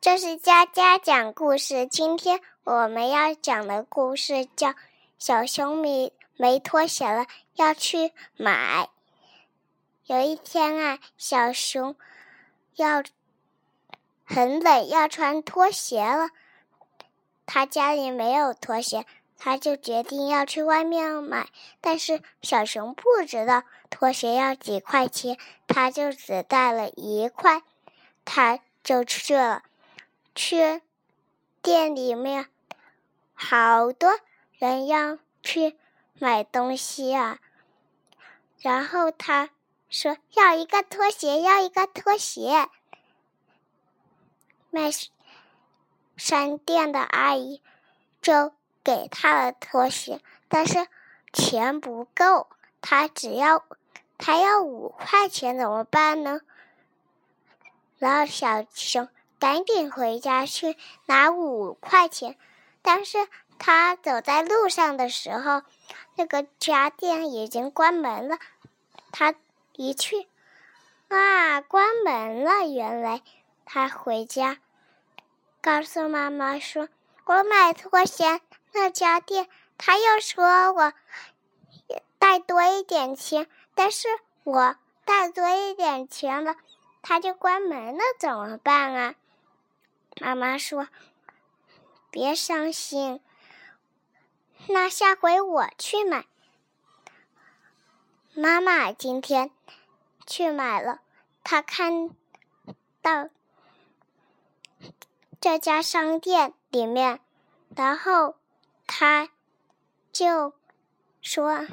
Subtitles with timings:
[0.00, 1.86] 这是佳佳讲故事。
[1.86, 4.68] 今天我们要讲的故事叫
[5.18, 7.26] 《小熊没没拖鞋了，
[7.56, 8.84] 要去买》。
[10.06, 11.96] 有一天啊，小熊
[12.76, 13.02] 要
[14.24, 16.30] 很冷，要穿拖鞋了。
[17.44, 19.04] 他家里没有拖鞋，
[19.36, 21.50] 他就决定要去外面买。
[21.82, 25.36] 但是小熊不知道拖鞋要几块钱，
[25.66, 27.62] 他就只带了一块，
[28.24, 29.64] 他就去了。
[30.40, 30.80] 去
[31.60, 32.46] 店里面，
[33.34, 34.18] 好多
[34.56, 35.76] 人要去
[36.18, 37.38] 买东西啊。
[38.58, 39.50] 然后他
[39.90, 42.70] 说要一个拖鞋，要一个拖鞋。
[44.70, 44.90] 卖
[46.16, 47.62] 商店的阿姨
[48.22, 50.88] 就给他了拖鞋，但是
[51.34, 52.48] 钱不够，
[52.80, 53.62] 他只要
[54.16, 56.40] 他要五块钱，怎么办呢？
[57.98, 59.06] 然后小熊。
[59.40, 60.76] 赶紧回家去
[61.06, 62.36] 拿五块钱，
[62.82, 63.26] 但是
[63.58, 65.62] 他走在路上的时候，
[66.14, 68.38] 那个家店已经关门了。
[69.12, 69.34] 他
[69.72, 70.28] 一去，
[71.08, 72.68] 啊，关门了！
[72.68, 73.22] 原来
[73.64, 74.58] 他回家，
[75.62, 76.88] 告诉妈妈说
[77.24, 80.92] ：“我买拖鞋，那家店他又说我
[82.18, 84.06] 带多一点钱，但是
[84.44, 86.56] 我带多一点钱了，
[87.00, 89.14] 他就关门了，怎么办啊？”
[90.20, 90.88] 妈妈说
[92.12, 93.22] ：“别伤心，
[94.68, 96.26] 那下回我去买。”
[98.36, 99.50] 妈妈今天
[100.26, 101.00] 去买了，
[101.42, 102.10] 她看
[103.00, 103.30] 到
[105.40, 107.20] 这家商店里面，
[107.74, 108.36] 然后
[108.86, 109.30] 她
[110.12, 110.52] 就
[111.22, 111.66] 说：“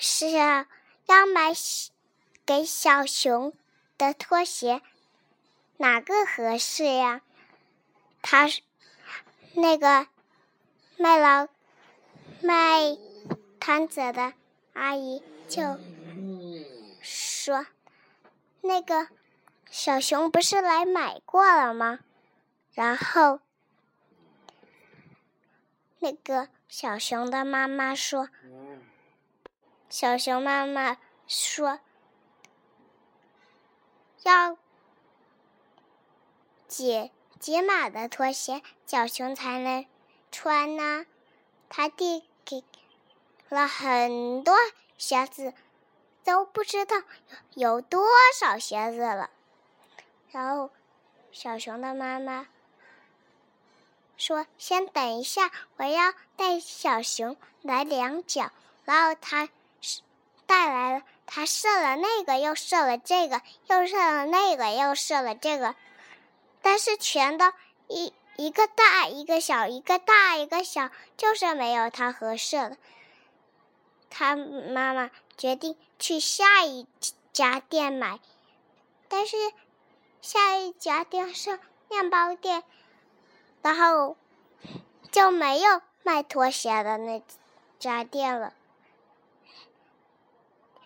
[0.00, 0.66] 是啊，
[1.04, 1.52] 要买
[2.46, 3.52] 给小熊
[3.98, 4.80] 的拖鞋。”
[5.78, 7.22] 哪个合适呀？
[8.20, 8.48] 他
[9.54, 10.08] 那个
[10.96, 11.48] 卖老
[12.42, 12.98] 卖
[13.60, 14.34] 摊子的
[14.72, 15.78] 阿姨就
[17.00, 17.64] 说
[18.60, 19.08] ：“那个
[19.70, 22.00] 小熊不是来买过了吗？”
[22.74, 23.40] 然后
[26.00, 28.28] 那个小熊的妈妈说
[29.88, 31.78] ：“小熊妈妈说
[34.24, 34.58] 要。”
[36.68, 39.86] 解解码的拖鞋，小熊才能
[40.30, 41.06] 穿呢。
[41.70, 42.62] 他递给
[43.48, 44.54] 了很多
[44.96, 45.54] 鞋子，
[46.24, 47.02] 都不知道
[47.54, 48.06] 有多
[48.38, 49.30] 少鞋子了。
[50.30, 50.70] 然后，
[51.32, 52.46] 小熊的妈妈
[54.16, 58.50] 说：“先等一下，我要带小熊来量脚。”
[58.84, 59.48] 然后他
[60.46, 65.74] 带来了，他试了那个，又试了这个，又试了那个，又试了这个。
[66.70, 67.50] 但是全都
[67.86, 72.76] 一一个大一个小，一个大一个小，就是没有他合适的。
[74.10, 76.86] 他妈妈决定去下一
[77.32, 78.20] 家店买，
[79.08, 79.38] 但是
[80.20, 81.58] 下一家店是
[81.88, 82.62] 面包店，
[83.62, 84.14] 然后
[85.10, 87.22] 就没有卖拖鞋的那
[87.78, 88.52] 家店了。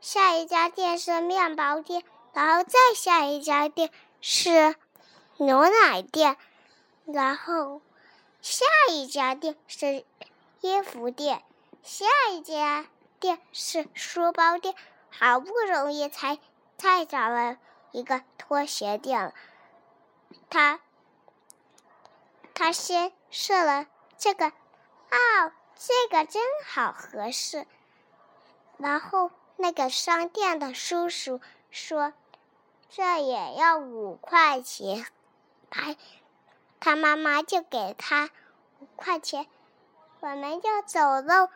[0.00, 3.90] 下一家店是面包店，然后再下一家店
[4.20, 4.76] 是。
[5.36, 6.36] 牛奶店，
[7.06, 7.82] 然后
[8.40, 10.04] 下一家店是
[10.60, 11.42] 衣服店，
[11.82, 12.86] 下一家
[13.18, 14.76] 店是书包店，
[15.10, 16.38] 好不容易才
[16.78, 17.58] 才找了
[17.90, 19.34] 一个拖鞋店了。
[20.50, 20.78] 他
[22.54, 27.66] 他先试了这个，哦，这个真好合适。
[28.78, 31.40] 然后那个商店的叔叔
[31.72, 32.12] 说
[32.88, 35.04] ：“这也要五块钱。”
[35.76, 35.96] 他
[36.78, 38.30] 他妈妈就给他
[38.78, 39.48] 五块钱，
[40.20, 41.48] 我们就走路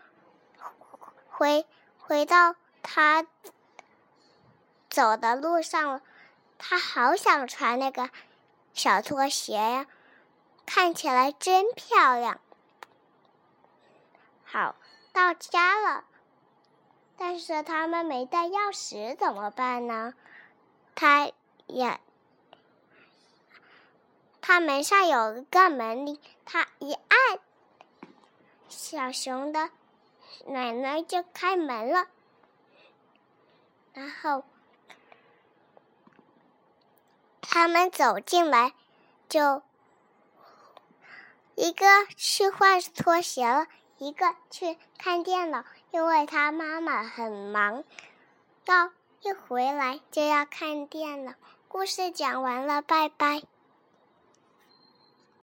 [1.31, 1.65] 回
[2.01, 3.25] 回到他
[4.91, 6.03] 走的路上了。
[6.59, 8.11] 他好想穿那个
[8.75, 9.87] 小拖鞋呀，
[10.66, 12.41] 看起来真漂亮。
[14.45, 14.75] 好，
[15.13, 16.04] 到家了，
[17.16, 20.15] 但是他们没带钥匙，怎么办呢？
[20.97, 21.31] 他
[21.69, 22.01] 也。
[24.48, 27.39] 他门上有一个门铃，他一按，
[28.66, 29.68] 小熊的
[30.47, 32.06] 奶奶就开门了。
[33.92, 34.42] 然后
[37.42, 38.72] 他们走进来，
[39.28, 39.60] 就
[41.54, 41.84] 一个
[42.16, 43.66] 去换拖鞋了，
[43.98, 47.84] 一个去看电脑，因为他妈妈很忙，
[48.65, 51.34] 要一回来就要看电脑。
[51.68, 53.42] 故事讲完了，拜拜。